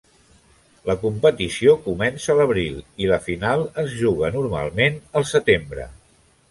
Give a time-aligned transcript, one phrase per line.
[0.89, 5.89] La competició comença l'abril, i la final es juga normalment el setembre.